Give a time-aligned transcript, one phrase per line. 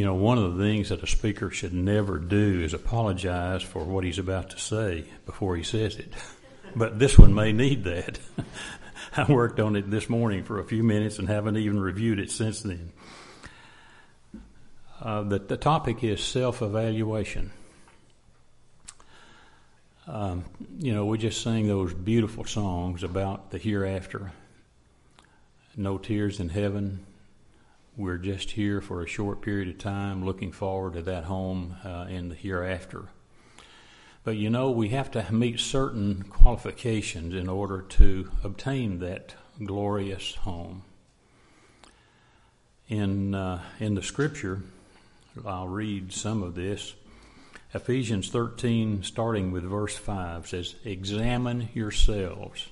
[0.00, 3.84] You know, one of the things that a speaker should never do is apologize for
[3.84, 6.10] what he's about to say before he says it.
[6.74, 8.18] But this one may need that.
[9.16, 12.30] I worked on it this morning for a few minutes and haven't even reviewed it
[12.30, 12.92] since then.
[15.02, 17.50] Uh, the, the topic is self evaluation.
[20.06, 20.44] Um,
[20.78, 24.32] you know, we just sang those beautiful songs about the hereafter.
[25.76, 27.04] No tears in heaven.
[28.00, 32.06] We're just here for a short period of time, looking forward to that home uh,
[32.08, 33.10] in the hereafter.
[34.24, 40.34] But you know, we have to meet certain qualifications in order to obtain that glorious
[40.36, 40.84] home.
[42.88, 44.62] In, uh, in the scripture,
[45.44, 46.94] I'll read some of this.
[47.74, 52.68] Ephesians 13, starting with verse 5, says, Examine yourselves,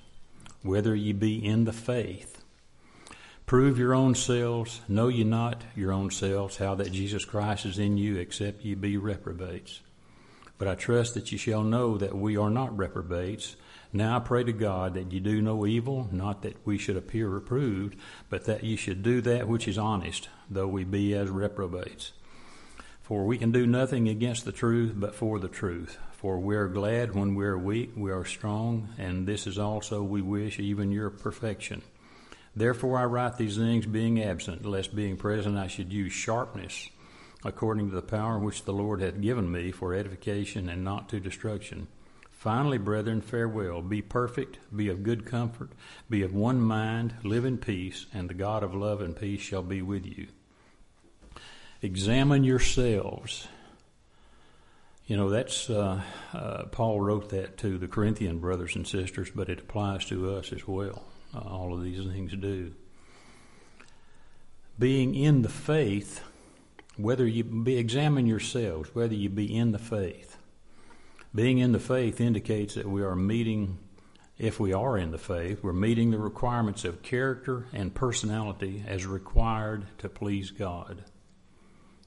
[0.62, 2.38] whether ye be in the faith.
[3.48, 4.82] Prove your own selves.
[4.88, 8.74] Know ye not your own selves how that Jesus Christ is in you, except ye
[8.74, 9.80] be reprobates.
[10.58, 13.56] But I trust that ye shall know that we are not reprobates.
[13.90, 17.26] Now I pray to God that ye do no evil, not that we should appear
[17.26, 17.96] reproved,
[18.28, 22.12] but that ye should do that which is honest, though we be as reprobates.
[23.00, 25.96] For we can do nothing against the truth but for the truth.
[26.12, 30.02] For we are glad when we are weak, we are strong, and this is also
[30.02, 31.80] we wish even your perfection.
[32.58, 36.90] Therefore I write these things being absent, lest being present I should use sharpness,
[37.44, 41.20] according to the power which the Lord hath given me for edification and not to
[41.20, 41.86] destruction.
[42.32, 43.80] Finally, brethren, farewell.
[43.80, 45.70] Be perfect, be of good comfort,
[46.10, 49.62] be of one mind, live in peace, and the God of love and peace shall
[49.62, 50.26] be with you.
[51.80, 53.46] Examine yourselves.
[55.06, 59.48] You know, that's, uh, uh, Paul wrote that to the Corinthian brothers and sisters, but
[59.48, 61.04] it applies to us as well.
[61.34, 62.72] All of these things do.
[64.78, 66.22] Being in the faith,
[66.96, 70.36] whether you be, examine yourselves, whether you be in the faith.
[71.34, 73.78] Being in the faith indicates that we are meeting,
[74.38, 79.04] if we are in the faith, we're meeting the requirements of character and personality as
[79.04, 81.04] required to please God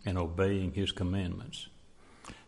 [0.06, 1.68] and obeying His commandments.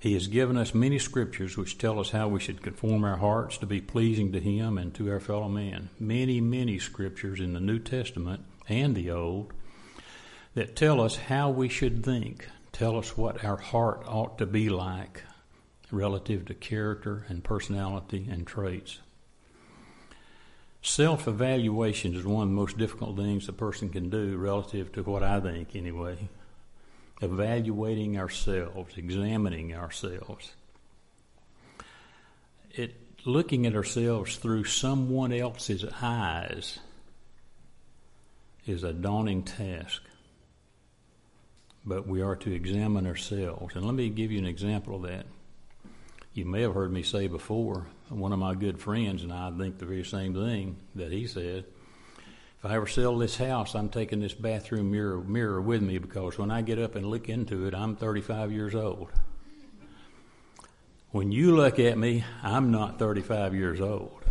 [0.03, 3.57] He has given us many scriptures which tell us how we should conform our hearts
[3.59, 5.89] to be pleasing to Him and to our fellow man.
[5.97, 9.53] Many, many scriptures in the New Testament and the Old
[10.55, 14.67] that tell us how we should think, tell us what our heart ought to be
[14.67, 15.23] like
[15.89, 18.99] relative to character and personality and traits.
[20.81, 25.03] Self evaluation is one of the most difficult things a person can do relative to
[25.03, 26.29] what I think, anyway
[27.23, 30.53] evaluating ourselves, examining ourselves.
[32.71, 32.95] It
[33.25, 36.79] looking at ourselves through someone else's eyes
[38.65, 40.01] is a daunting task.
[41.85, 43.75] But we are to examine ourselves.
[43.75, 45.25] And let me give you an example of that.
[46.33, 49.77] You may have heard me say before, one of my good friends and I think
[49.77, 51.65] the very same thing that he said
[52.63, 56.37] if I ever sell this house, I'm taking this bathroom mirror mirror with me because
[56.37, 59.09] when I get up and look into it, I'm 35 years old.
[61.11, 64.23] When you look at me, I'm not 35 years old.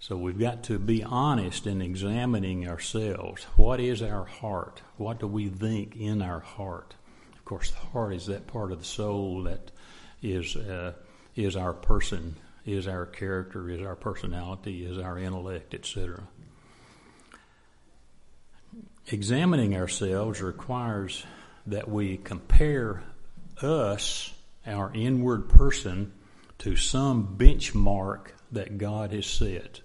[0.00, 3.44] So we've got to be honest in examining ourselves.
[3.54, 4.82] What is our heart?
[4.96, 6.96] What do we think in our heart?
[7.34, 9.70] Of course, the heart is that part of the soul that
[10.22, 10.94] is uh,
[11.36, 12.34] is our person,
[12.66, 16.24] is our character, is our personality, is our intellect, etc.
[19.10, 21.24] Examining ourselves requires
[21.66, 23.02] that we compare
[23.62, 24.34] us,
[24.66, 26.12] our inward person,
[26.58, 29.80] to some benchmark that God has set.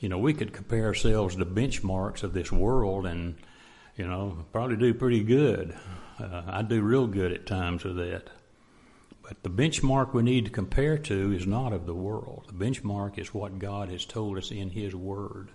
[0.00, 3.36] You know, we could compare ourselves to benchmarks of this world and,
[3.96, 5.76] you know, probably do pretty good.
[6.18, 8.30] Uh, I do real good at times with that.
[9.22, 12.46] But the benchmark we need to compare to is not of the world.
[12.48, 15.50] The benchmark is what God has told us in His Word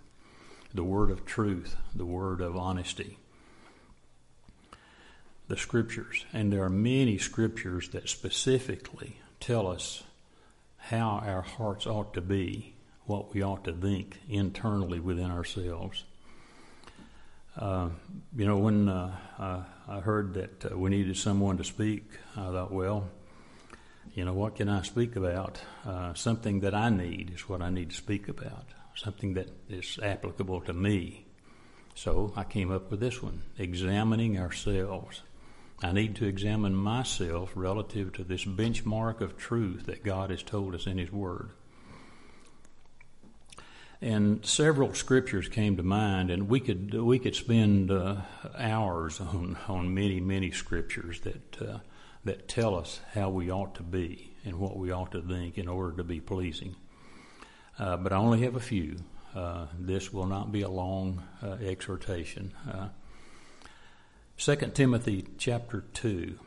[0.74, 3.18] the word of truth, the word of honesty.
[5.48, 10.04] The scriptures, and there are many scriptures that specifically tell us
[10.78, 12.74] how our hearts ought to be,
[13.06, 16.06] what we ought to think internally within ourselves.
[17.58, 17.90] Uh,
[18.36, 22.72] you know, when uh, I, heard that uh, we needed someone to speak, I thought,
[22.72, 23.10] well,
[24.16, 25.60] you know, what can I speak about?
[25.86, 30.00] Uh, something that I need is what I need to speak about something that is
[30.02, 31.26] applicable to me.
[31.96, 35.22] So I came up with this one examining ourselves.
[35.82, 40.76] I need to examine myself relative to this benchmark of truth that God has told
[40.76, 41.52] us in His Word.
[44.02, 48.18] And several scriptures came to mind, and we could we could spend uh,
[48.58, 51.78] hours on on many many scriptures that uh,
[52.26, 55.68] that tell us how we ought to be and what we ought to think in
[55.68, 56.76] order to be pleasing.
[57.80, 58.98] Uh, but I only have a few.
[59.36, 62.54] Uh, this will not be a long uh, exhortation.
[62.72, 62.90] Uh,
[64.38, 66.40] Second Timothy chapter two,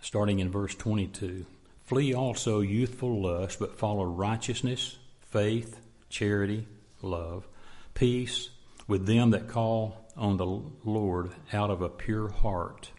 [0.00, 1.46] starting in verse twenty-two.
[1.84, 6.66] Flee also youthful lust, but follow righteousness faith, charity,
[7.02, 7.46] love,
[7.94, 8.50] peace
[8.88, 12.90] with them that call on the Lord out of a pure heart.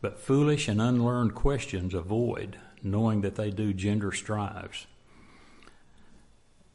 [0.00, 4.86] But foolish and unlearned questions avoid, knowing that they do gender strives.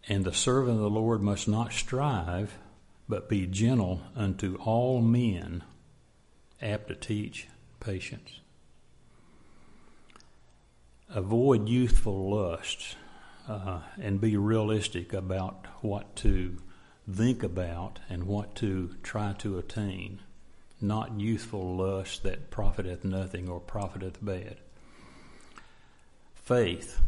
[0.07, 2.57] And the servant of the Lord must not strive,
[3.07, 5.63] but be gentle unto all men,
[6.61, 7.47] apt to teach
[7.79, 8.39] patience.
[11.09, 12.95] Avoid youthful lusts
[13.47, 16.57] uh, and be realistic about what to
[17.09, 20.19] think about and what to try to attain,
[20.81, 24.57] not youthful lust that profiteth nothing or profiteth bad.
[26.35, 26.99] Faith,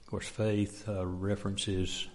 [0.00, 2.06] of course, faith uh, references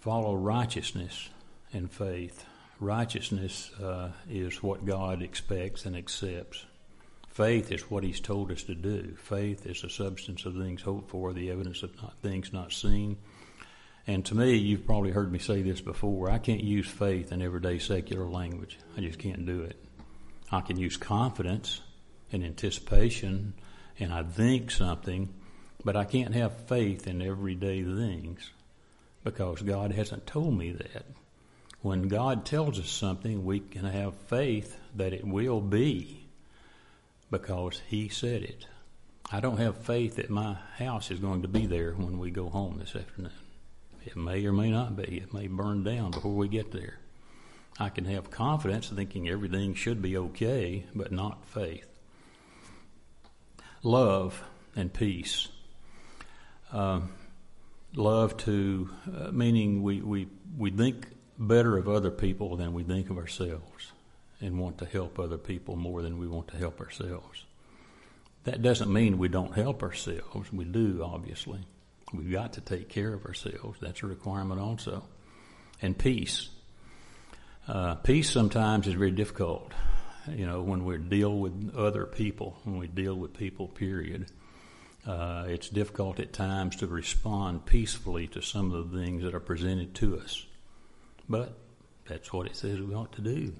[0.00, 1.28] follow righteousness
[1.72, 2.44] and faith.
[2.80, 6.64] Righteousness uh, is what God expects and accepts.
[7.28, 9.14] Faith is what he's told us to do.
[9.16, 13.18] Faith is the substance of things hoped for, the evidence of not, things not seen.
[14.06, 17.42] And to me, you've probably heard me say this before, I can't use faith in
[17.42, 18.78] everyday secular language.
[18.96, 19.76] I just can't do it.
[20.50, 21.82] I can use confidence
[22.32, 23.54] and anticipation,
[23.98, 25.28] and I think something,
[25.84, 28.50] but I can't have faith in everyday things
[29.24, 31.04] because God hasn't told me that.
[31.82, 36.26] When God tells us something, we can have faith that it will be
[37.30, 38.66] because he said it.
[39.32, 42.48] I don't have faith that my house is going to be there when we go
[42.48, 43.32] home this afternoon.
[44.04, 45.18] It may or may not be.
[45.18, 46.98] It may burn down before we get there.
[47.78, 51.86] I can have confidence thinking everything should be okay, but not faith.
[53.82, 54.42] Love
[54.76, 55.48] and peace.
[56.72, 57.00] Uh,
[57.94, 61.06] love to, uh, meaning we, we, we think
[61.38, 63.92] better of other people than we think of ourselves
[64.40, 67.44] and want to help other people more than we want to help ourselves.
[68.44, 70.52] That doesn't mean we don't help ourselves.
[70.52, 71.60] We do, obviously.
[72.12, 73.78] We've got to take care of ourselves.
[73.80, 75.04] That's a requirement also.
[75.82, 76.48] And peace.
[77.68, 79.72] Uh, peace sometimes is very difficult.
[80.28, 84.30] You know, when we deal with other people, when we deal with people, period.
[85.06, 89.40] Uh, it's difficult at times to respond peacefully to some of the things that are
[89.40, 90.46] presented to us.
[91.28, 91.56] But
[92.06, 93.54] that's what it says we ought to do.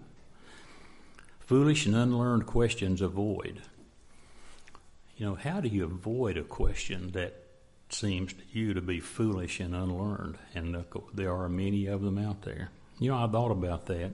[1.40, 3.62] Foolish and unlearned questions avoid.
[5.16, 7.34] You know, how do you avoid a question that
[7.88, 10.38] seems to you to be foolish and unlearned?
[10.54, 10.84] And
[11.14, 12.70] there are many of them out there.
[12.98, 14.12] You know, I thought about that,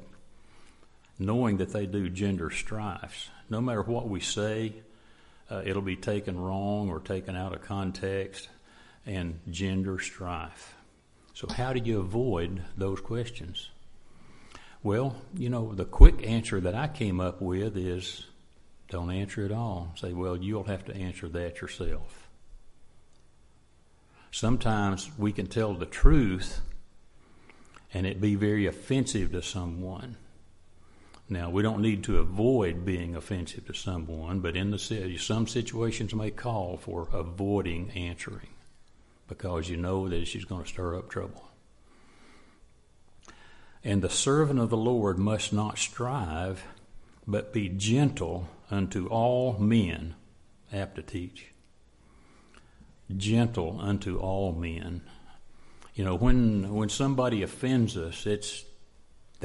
[1.18, 3.30] knowing that they do gender strifes.
[3.50, 4.74] No matter what we say,
[5.50, 8.48] uh, it'll be taken wrong or taken out of context,
[9.04, 10.74] and gender strife.
[11.34, 13.70] So, how do you avoid those questions?
[14.82, 18.26] Well, you know, the quick answer that I came up with is
[18.88, 19.92] don't answer at all.
[19.96, 22.28] Say, well, you'll have to answer that yourself.
[24.30, 26.60] Sometimes we can tell the truth
[27.92, 30.16] and it be very offensive to someone.
[31.28, 35.48] Now, we don't need to avoid being offensive to someone, but in the city, some
[35.48, 38.48] situations may call for avoiding answering
[39.28, 41.48] because you know that she's going to stir up trouble.
[43.82, 46.64] And the servant of the Lord must not strive,
[47.26, 50.14] but be gentle unto all men,
[50.72, 51.46] apt to teach.
[53.16, 55.02] Gentle unto all men.
[55.94, 58.64] You know, when when somebody offends us, it's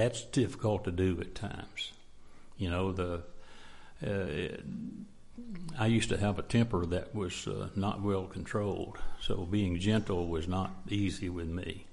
[0.01, 1.91] that's difficult to do at times.
[2.58, 3.22] You know, the
[4.05, 4.58] uh,
[5.77, 10.27] I used to have a temper that was uh, not well controlled, so being gentle
[10.27, 11.86] was not easy with me.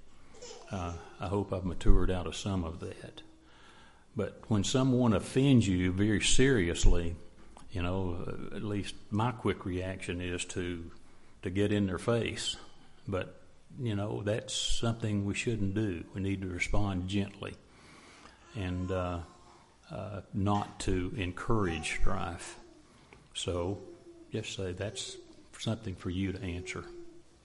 [0.71, 3.21] Uh, I hope I've matured out of some of that.
[4.17, 7.15] But when someone offends you very seriously,
[7.73, 10.91] you know, uh, at least my quick reaction is to
[11.43, 12.57] to get in their face.
[13.07, 13.39] But
[13.79, 16.05] you know, that's something we shouldn't do.
[16.15, 17.55] We need to respond gently,
[18.55, 19.21] and uh,
[19.91, 22.59] uh, not to encourage strife.
[23.35, 23.79] So,
[24.33, 25.17] just say that's
[25.59, 26.85] something for you to answer,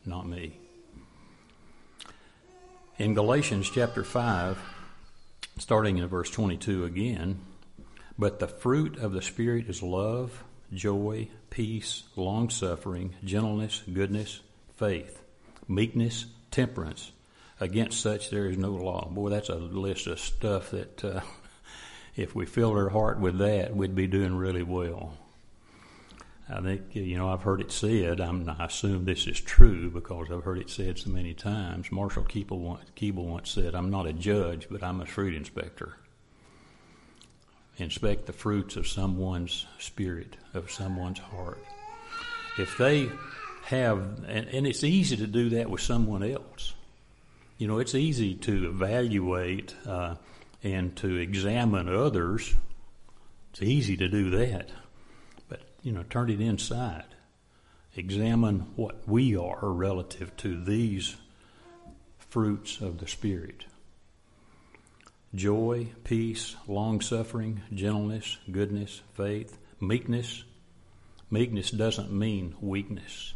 [0.06, 0.58] not me.
[2.98, 4.58] In Galatians chapter 5,
[5.58, 7.40] starting in verse 22 again,
[8.18, 10.44] but the fruit of the Spirit is love,
[10.74, 14.42] joy, peace, long suffering, gentleness, goodness,
[14.76, 15.22] faith,
[15.68, 17.12] meekness, temperance.
[17.60, 19.08] Against such there is no law.
[19.10, 21.22] Boy, that's a list of stuff that uh,
[22.16, 25.18] if we filled our heart with that, we'd be doing really well.
[26.50, 30.28] I think, you know, I've heard it said, I'm, I assume this is true because
[30.30, 31.92] I've heard it said so many times.
[31.92, 35.96] Marshall Keeble once, Keeble once said, I'm not a judge, but I'm a fruit inspector.
[37.78, 41.64] Inspect the fruits of someone's spirit, of someone's heart.
[42.60, 43.10] If they
[43.64, 46.74] have, and, and it's easy to do that with someone else.
[47.64, 50.16] You know, it's easy to evaluate uh,
[50.64, 52.54] and to examine others.
[53.52, 54.70] It's easy to do that
[55.48, 57.06] But, you know, turn it inside.
[57.96, 61.16] Examine what we are relative to these
[62.18, 63.64] fruits of the Spirit
[65.34, 70.44] joy, peace, long suffering, gentleness, goodness, faith, meekness.
[71.32, 73.34] Meekness doesn't mean weakness.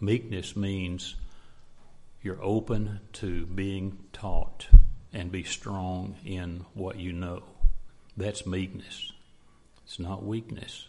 [0.00, 1.16] Meekness means
[2.22, 4.66] you're open to being taught
[5.12, 7.42] and be strong in what you know.
[8.16, 9.12] That's meekness.
[9.84, 10.88] It's not weakness.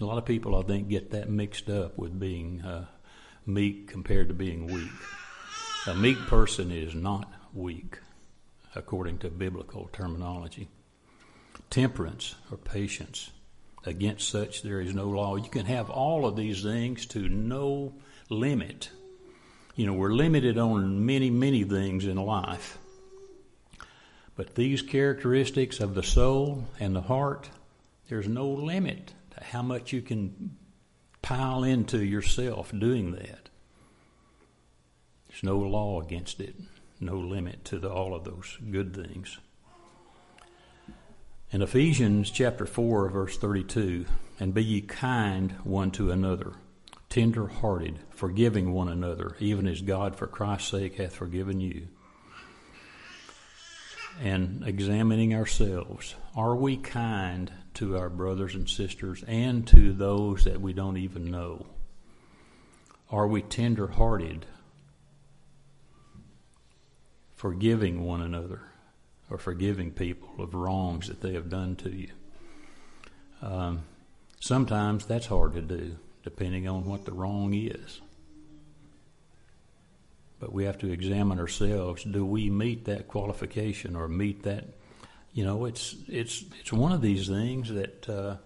[0.00, 2.86] A lot of people, I think, get that mixed up with being uh,
[3.44, 4.90] meek compared to being weak.
[5.86, 7.98] A meek person is not weak,
[8.74, 10.68] according to biblical terminology.
[11.68, 13.30] Temperance or patience.
[13.84, 15.36] Against such there is no law.
[15.36, 17.94] You can have all of these things to no
[18.30, 18.90] limit.
[19.80, 22.76] You know, we're limited on many, many things in life.
[24.36, 27.48] But these characteristics of the soul and the heart,
[28.10, 30.54] there's no limit to how much you can
[31.22, 33.48] pile into yourself doing that.
[35.28, 36.56] There's no law against it,
[37.00, 39.38] no limit to the, all of those good things.
[41.52, 44.04] In Ephesians chapter 4, verse 32,
[44.38, 46.52] and be ye kind one to another,
[47.10, 51.88] tender hearted, forgiving one another, even as God for Christ's sake hath forgiven you.
[54.22, 60.60] And examining ourselves, are we kind to our brothers and sisters and to those that
[60.60, 61.66] we don't even know?
[63.10, 64.46] Are we tender hearted,
[67.34, 68.62] forgiving one another,
[69.28, 72.10] or forgiving people of wrongs that they have done to you?
[73.42, 73.82] Um,
[74.38, 78.00] sometimes that's hard to do, depending on what the wrong is.
[80.38, 82.04] But we have to examine ourselves.
[82.04, 84.64] Do we meet that qualification or meet that
[85.32, 88.36] you know, it's it's it's one of these things that uh,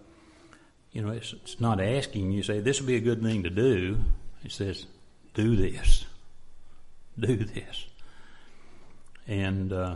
[0.91, 3.49] you know it's, it's not asking you say this would be a good thing to
[3.49, 3.97] do.
[4.43, 4.85] It says
[5.33, 6.05] do this,
[7.19, 7.85] do this,
[9.27, 9.95] and uh,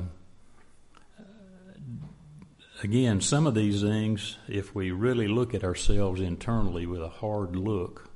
[2.83, 7.55] again, some of these things, if we really look at ourselves internally with a hard
[7.55, 8.09] look,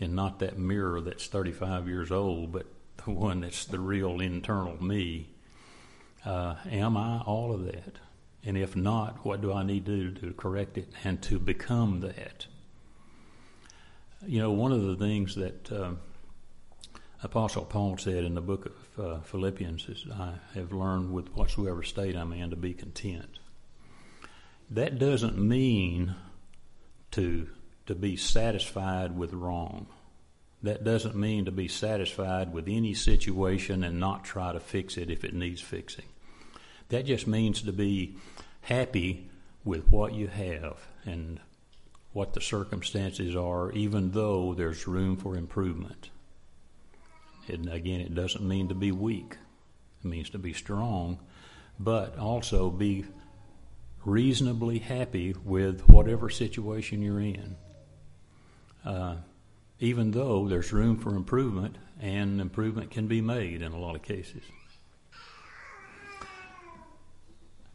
[0.00, 2.66] and not that mirror that's 35 years old, but
[3.04, 5.28] the one that's the real internal me.
[6.24, 7.98] Uh, am I all of that?
[8.44, 12.00] And if not, what do I need to do to correct it and to become
[12.00, 12.46] that?
[14.26, 15.92] You know, one of the things that uh,
[17.22, 21.82] Apostle Paul said in the book of uh, Philippians is, I have learned with whatsoever
[21.82, 23.38] state I'm in to be content.
[24.70, 26.14] That doesn't mean
[27.12, 27.48] to,
[27.86, 29.86] to be satisfied with wrong.
[30.62, 35.10] That doesn't mean to be satisfied with any situation and not try to fix it
[35.10, 36.06] if it needs fixing.
[36.88, 38.16] That just means to be
[38.62, 39.28] happy
[39.64, 41.40] with what you have and
[42.12, 46.10] what the circumstances are, even though there's room for improvement.
[47.48, 49.36] And again, it doesn't mean to be weak,
[50.02, 51.18] it means to be strong,
[51.78, 53.04] but also be
[54.04, 57.56] reasonably happy with whatever situation you're in.
[58.84, 59.16] Uh,
[59.80, 64.02] even though there's room for improvement, and improvement can be made in a lot of
[64.02, 64.42] cases.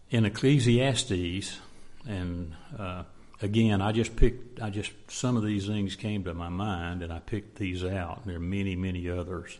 [0.09, 1.59] in Ecclesiastes,
[2.07, 3.03] and uh,
[3.41, 7.13] again, I just picked, I just, some of these things came to my mind, and
[7.13, 8.25] I picked these out.
[8.25, 9.57] There are many, many others.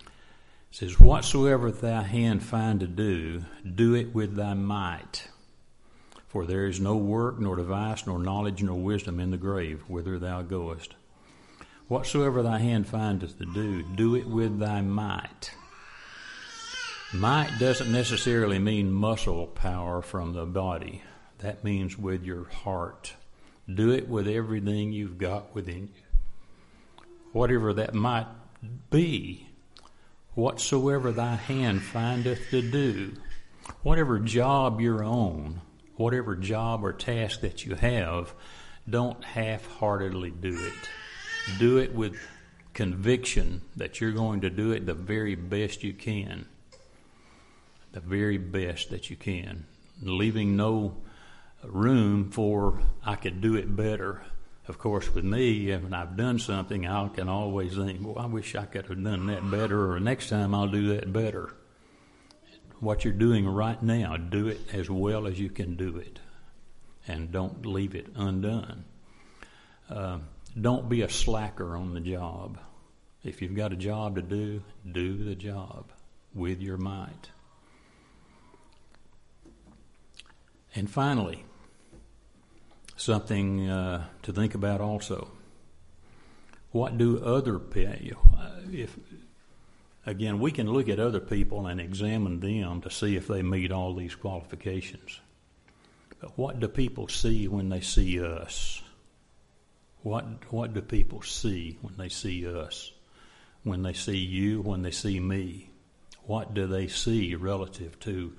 [0.00, 3.44] It says, Whatsoever thy hand find to do,
[3.74, 5.28] do it with thy might.
[6.34, 10.18] For there is no work, nor device, nor knowledge, nor wisdom in the grave, whither
[10.18, 10.96] thou goest.
[11.86, 15.52] Whatsoever thy hand findeth to do, do it with thy might.
[17.12, 21.04] Might doesn't necessarily mean muscle power from the body.
[21.38, 23.14] That means with your heart.
[23.72, 27.04] Do it with everything you've got within you.
[27.30, 28.26] Whatever that might
[28.90, 29.50] be,
[30.34, 33.12] whatsoever thy hand findeth to do,
[33.84, 35.60] whatever job you're on,
[35.96, 38.34] whatever job or task that you have,
[38.88, 41.58] don't half heartedly do it.
[41.58, 42.16] Do it with
[42.72, 46.46] conviction that you're going to do it the very best you can.
[47.92, 49.66] The very best that you can.
[50.02, 50.96] Leaving no
[51.62, 54.22] room for, I could do it better.
[54.66, 58.54] Of course, with me, when I've done something, I can always think, well, I wish
[58.54, 61.52] I could have done that better, or next time I'll do that better.
[62.84, 66.20] What you're doing right now, do it as well as you can do it.
[67.08, 68.84] And don't leave it undone.
[69.88, 70.18] Uh,
[70.60, 72.58] don't be a slacker on the job.
[73.22, 75.92] If you've got a job to do, do the job
[76.34, 77.30] with your might.
[80.74, 81.42] And finally,
[82.96, 85.28] something uh, to think about also.
[86.70, 88.20] What do other people,
[88.70, 88.94] if
[90.06, 93.72] again, we can look at other people and examine them to see if they meet
[93.72, 95.20] all these qualifications.
[96.20, 98.82] But what do people see when they see us?
[100.02, 102.92] What what do people see when they see us?
[103.62, 105.70] When they see you, when they see me?
[106.26, 108.32] What do they see relative to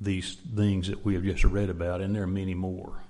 [0.00, 2.00] these things that we have just read about?
[2.00, 3.00] And there are many more.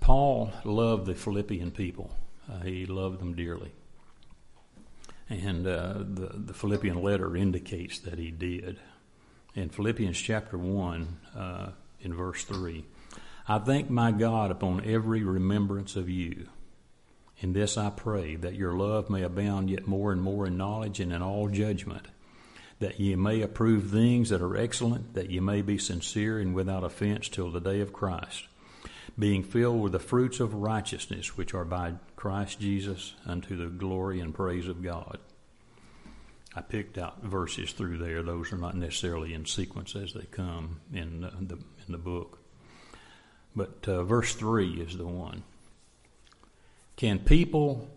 [0.00, 2.16] Paul loved the Philippian people.
[2.50, 3.72] Uh, he loved them dearly.
[5.30, 8.78] And uh, the, the Philippian letter indicates that he did.
[9.54, 11.70] In Philippians chapter 1, uh,
[12.00, 12.84] in verse 3,
[13.46, 16.48] I thank my God upon every remembrance of you.
[17.40, 21.00] In this I pray, that your love may abound yet more and more in knowledge
[21.00, 22.06] and in all judgment,
[22.80, 26.84] that ye may approve things that are excellent, that ye may be sincere and without
[26.84, 28.46] offense till the day of Christ,
[29.18, 34.20] being filled with the fruits of righteousness which are by Christ Jesus unto the glory
[34.20, 35.18] and praise of God.
[36.54, 40.80] I picked out verses through there; those are not necessarily in sequence as they come
[40.92, 42.38] in the in the book.
[43.54, 45.42] But uh, verse 3 is the one.
[46.96, 47.88] Can people,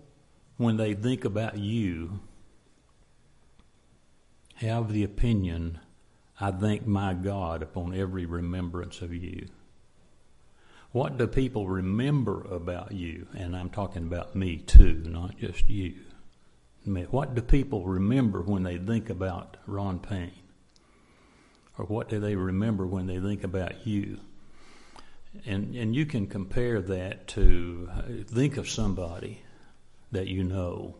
[0.57, 2.19] when they think about you,
[4.55, 5.79] have the opinion,
[6.39, 9.47] I thank my God upon every remembrance of you?
[10.91, 13.27] What do people remember about you?
[13.37, 15.95] And I'm talking about me too, not just you.
[16.85, 20.33] What do people remember when they think about Ron Payne?
[21.77, 24.19] Or what do they remember when they think about you?
[25.45, 29.41] and and you can compare that to uh, think of somebody
[30.11, 30.95] that you know.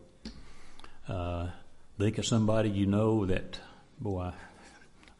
[1.08, 1.48] Uh,
[1.98, 3.58] think of somebody you know that
[4.00, 4.32] boy,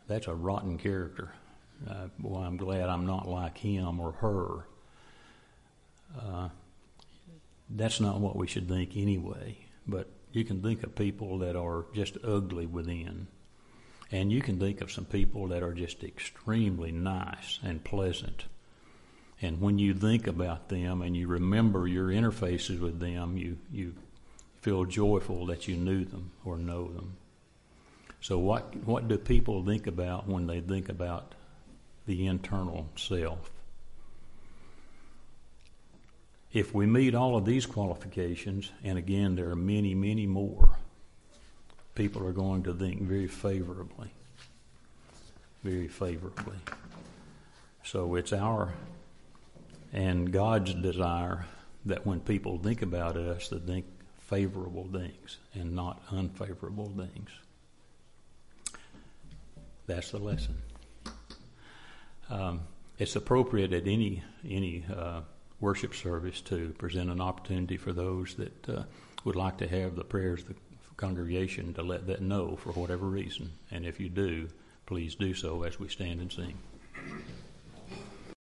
[0.07, 1.33] that's a rotten character.
[1.89, 4.67] Uh, boy, I'm glad I'm not like him or her.
[6.21, 6.49] Uh,
[7.71, 9.57] that's not what we should think anyway.
[9.87, 13.27] But you can think of people that are just ugly within.
[14.11, 18.45] And you can think of some people that are just extremely nice and pleasant
[19.43, 23.95] and when you think about them and you remember your interfaces with them, you, you
[24.61, 27.17] feel joyful that you knew them or know them.
[28.21, 31.35] So, what, what do people think about when they think about
[32.07, 33.51] the internal self?
[36.53, 40.77] If we meet all of these qualifications, and again, there are many, many more,
[41.95, 44.13] people are going to think very favorably.
[45.63, 46.57] Very favorably.
[47.85, 48.73] So, it's our
[49.93, 51.47] and God's desire
[51.85, 53.87] that when people think about us, they think
[54.21, 57.31] favorable things and not unfavorable things.
[59.87, 60.57] That's the lesson.
[62.33, 62.61] Um,
[62.99, 65.21] it's appropriate at any any uh,
[65.61, 68.83] worship service to present an opportunity for those that uh,
[69.25, 70.55] would like to have the prayers of the
[70.97, 73.51] congregation to let that know for whatever reason.
[73.71, 74.49] And if you do,
[74.87, 76.59] please do so as we stand and sing.